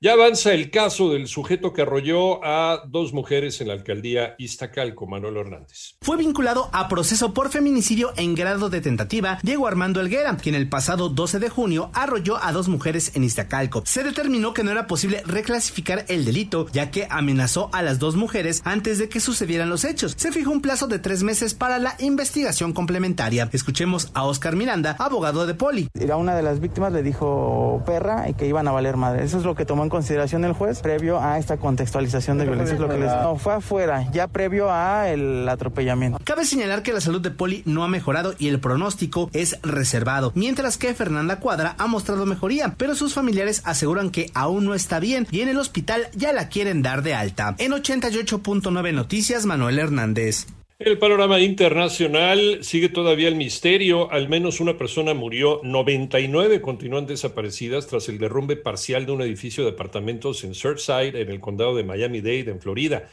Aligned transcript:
Ya 0.00 0.12
avanza 0.12 0.52
el 0.52 0.70
caso 0.70 1.10
del 1.10 1.28
sujeto 1.28 1.72
que 1.72 1.82
arrolló 1.82 2.44
a 2.44 2.82
dos 2.86 3.12
mujeres 3.12 3.60
en 3.60 3.68
la 3.68 3.74
alcaldía 3.74 4.34
Iztacalco, 4.38 5.06
Manuel 5.06 5.36
Hernández. 5.36 5.94
Fue 6.02 6.16
vinculado 6.16 6.68
a 6.72 6.88
proceso 6.88 7.32
por 7.32 7.48
feminicidio 7.48 8.12
en 8.16 8.34
grado 8.34 8.68
de 8.68 8.80
tentativa 8.80 9.38
Diego 9.42 9.66
Armando 9.66 10.00
Elguera, 10.00 10.36
quien 10.36 10.56
el 10.56 10.68
pasado 10.68 11.08
12 11.08 11.38
de 11.38 11.48
junio 11.48 11.90
arrolló 11.94 12.42
a 12.42 12.52
dos 12.52 12.68
mujeres 12.68 13.12
en 13.14 13.24
Iztacalco. 13.24 13.82
Se 13.86 14.02
determinó 14.02 14.52
que 14.52 14.64
no 14.64 14.72
era 14.72 14.86
posible 14.86 15.22
reclasificar 15.26 16.04
el 16.08 16.24
delito, 16.24 16.66
ya 16.72 16.90
que 16.90 17.06
amenazó 17.08 17.70
a 17.72 17.80
las 17.80 17.98
dos 17.98 18.16
mujeres 18.16 18.62
antes 18.64 18.98
de 18.98 19.08
que 19.08 19.20
sucedieran 19.20 19.70
los 19.70 19.84
hechos. 19.84 20.14
Se 20.16 20.32
fijó 20.32 20.50
un 20.50 20.60
plazo 20.60 20.86
de 20.88 20.98
tres 20.98 21.22
meses 21.22 21.54
para 21.54 21.78
la 21.78 21.96
investigación 22.00 22.72
complementaria. 22.72 23.48
Escuchemos 23.52 24.10
a 24.14 24.24
Oscar 24.24 24.56
Miranda, 24.56 24.96
abogado 24.98 25.46
de 25.46 25.54
Poli. 25.54 25.88
Era 25.94 26.16
una 26.16 26.34
de 26.34 26.42
las 26.42 26.60
víctimas 26.60 26.92
le 26.92 27.02
dijo 27.02 27.82
perra 27.86 28.28
y 28.28 28.34
que 28.34 28.46
iban 28.46 28.68
a 28.68 28.72
valer 28.72 28.96
madre. 28.96 29.24
Eso 29.24 29.38
es 29.38 29.44
lo 29.44 29.54
que 29.54 29.64
tomó 29.64 29.83
en 29.84 29.88
consideración 29.90 30.44
el 30.44 30.52
juez 30.52 30.80
previo 30.80 31.20
a 31.20 31.38
esta 31.38 31.56
contextualización 31.56 32.38
de 32.38 32.44
violencia. 32.46 32.76
No, 33.22 33.36
fue 33.36 33.54
afuera, 33.54 34.10
ya 34.12 34.26
previo 34.26 34.70
a 34.70 35.08
el 35.08 35.48
atropellamiento. 35.48 36.18
Cabe 36.24 36.44
señalar 36.44 36.82
que 36.82 36.92
la 36.92 37.00
salud 37.00 37.20
de 37.20 37.30
Poli 37.30 37.62
no 37.66 37.84
ha 37.84 37.88
mejorado 37.88 38.34
y 38.38 38.48
el 38.48 38.60
pronóstico 38.60 39.30
es 39.32 39.58
reservado, 39.62 40.32
mientras 40.34 40.78
que 40.78 40.94
Fernanda 40.94 41.38
Cuadra 41.38 41.76
ha 41.78 41.86
mostrado 41.86 42.26
mejoría, 42.26 42.74
pero 42.76 42.94
sus 42.94 43.14
familiares 43.14 43.62
aseguran 43.64 44.10
que 44.10 44.30
aún 44.34 44.64
no 44.64 44.74
está 44.74 44.98
bien 44.98 45.26
y 45.30 45.40
en 45.40 45.48
el 45.48 45.58
hospital 45.58 46.08
ya 46.14 46.32
la 46.32 46.48
quieren 46.48 46.82
dar 46.82 47.02
de 47.02 47.14
alta. 47.14 47.54
En 47.58 47.72
88.9 47.72 48.92
Noticias, 48.92 49.46
Manuel 49.46 49.78
Hernández. 49.78 50.46
El 50.84 50.98
panorama 50.98 51.40
internacional 51.40 52.58
sigue 52.60 52.90
todavía 52.90 53.28
el 53.28 53.36
misterio. 53.36 54.12
Al 54.12 54.28
menos 54.28 54.60
una 54.60 54.76
persona 54.76 55.14
murió, 55.14 55.62
99 55.62 56.60
continúan 56.60 57.06
desaparecidas 57.06 57.86
tras 57.86 58.10
el 58.10 58.18
derrumbe 58.18 58.56
parcial 58.56 59.06
de 59.06 59.12
un 59.12 59.22
edificio 59.22 59.64
de 59.64 59.70
apartamentos 59.70 60.44
en 60.44 60.54
Surfside, 60.54 61.18
en 61.18 61.30
el 61.30 61.40
condado 61.40 61.74
de 61.74 61.84
Miami-Dade, 61.84 62.50
en 62.50 62.60
Florida, 62.60 63.08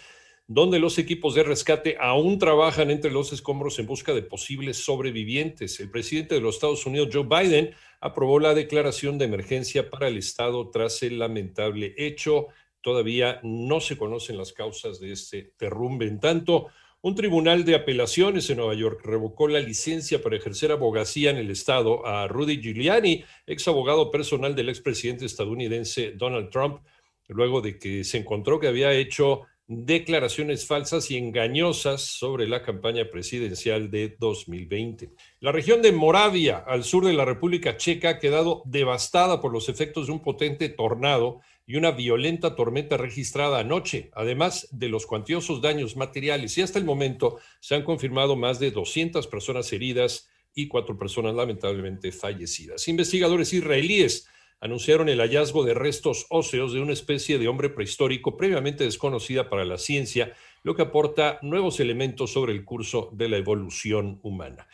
donde 0.47 0.79
los 0.79 0.99
equipos 0.99 1.33
de 1.33 1.43
rescate 1.43 1.95
aún 1.97 2.39
trabajan 2.39 2.91
entre 2.91 3.09
los 3.09 3.31
escombros 3.31 3.79
en 3.79 3.88
busca 3.88 4.13
de 4.13 4.24
posibles 4.24 4.83
sobrevivientes. 4.83 5.79
El 5.79 5.89
presidente 5.89 6.35
de 6.35 6.41
los 6.41 6.56
Estados 6.56 6.85
Unidos, 6.85 7.07
Joe 7.13 7.24
Biden, 7.24 7.74
aprobó 8.01 8.41
la 8.41 8.53
declaración 8.53 9.17
de 9.17 9.24
emergencia 9.24 9.89
para 9.89 10.09
el 10.09 10.17
estado 10.17 10.69
tras 10.71 11.03
el 11.03 11.19
lamentable 11.19 11.95
hecho. 11.97 12.47
Todavía 12.81 13.39
no 13.44 13.79
se 13.79 13.95
conocen 13.95 14.38
las 14.38 14.51
causas 14.51 15.00
de 15.00 15.13
este 15.13 15.53
derrumbe. 15.57 16.06
En 16.06 16.19
tanto, 16.19 16.67
un 17.03 17.15
tribunal 17.15 17.65
de 17.65 17.74
apelaciones 17.74 18.50
en 18.50 18.57
Nueva 18.57 18.75
York 18.75 19.01
revocó 19.03 19.48
la 19.48 19.59
licencia 19.59 20.21
para 20.21 20.36
ejercer 20.36 20.71
abogacía 20.71 21.31
en 21.31 21.38
el 21.38 21.50
estado 21.50 22.06
a 22.06 22.27
Rudy 22.27 22.62
Giuliani, 22.62 23.24
ex 23.48 23.68
abogado 23.68 24.12
personal 24.12 24.56
del 24.56 24.69
expresidente 24.69 25.25
estadounidense 25.25 26.12
Donald 26.12 26.51
Trump, 26.51 26.81
luego 27.27 27.62
de 27.62 27.80
que 27.80 28.03
se 28.03 28.19
encontró 28.19 28.59
que 28.59 28.68
había 28.68 28.94
hecho 28.94 29.42
declaraciones 29.73 30.68
falsas 30.68 31.09
y 31.12 31.18
engañosas 31.18 32.01
sobre 32.01 32.45
la 32.45 32.62
campaña 32.62 33.09
presidencial 33.09 33.89
de 33.89 34.18
2020. 34.19 35.12
La 35.39 35.53
región 35.53 35.81
de 35.81 35.94
Moravia, 35.94 36.57
al 36.57 36.83
sur 36.83 37.06
de 37.06 37.13
la 37.13 37.23
República 37.23 37.77
Checa, 37.77 38.09
ha 38.09 38.19
quedado 38.19 38.63
devastada 38.65 39.39
por 39.39 39.53
los 39.53 39.69
efectos 39.69 40.07
de 40.07 40.12
un 40.12 40.21
potente 40.21 40.68
tornado 40.68 41.39
y 41.65 41.77
una 41.77 41.91
violenta 41.91 42.53
tormenta 42.53 42.97
registrada 42.97 43.59
anoche, 43.59 44.12
además 44.13 44.68
de 44.71 44.89
los 44.89 45.06
cuantiosos 45.06 45.62
daños 45.62 45.95
materiales. 45.95 46.57
Y 46.57 46.62
hasta 46.63 46.77
el 46.77 46.83
momento 46.83 47.38
se 47.62 47.75
han 47.75 47.83
confirmado 47.83 48.35
más 48.35 48.59
de 48.59 48.71
200 48.71 49.25
personas 49.27 49.71
heridas 49.71 50.29
y 50.53 50.67
cuatro 50.67 50.97
personas 50.97 51.33
lamentablemente 51.33 52.12
fallecidas. 52.12 52.89
Investigadores 52.89 53.53
israelíes 53.53 54.27
anunciaron 54.62 55.10
el 55.10 55.19
hallazgo 55.19 55.66
de 55.66 55.74
restos 55.74 56.28
óseos 56.30 56.72
de 56.72 56.80
una 56.80 56.94
especie 56.94 57.40
de 57.40 57.48
hombre 57.48 57.69
prehistórico 57.69 58.38
previamente 58.38 58.84
desconocida 58.84 59.50
para 59.50 59.66
la 59.66 59.80
ciencia, 59.80 60.34
lo 60.63 60.75
que 60.75 60.84
aporta 60.84 61.40
nuevos 61.42 61.80
elementos 61.80 62.31
sobre 62.31 62.54
el 62.54 62.63
curso 62.63 63.10
de 63.12 63.28
la 63.28 63.38
evolución 63.38 64.19
humana. 64.22 64.68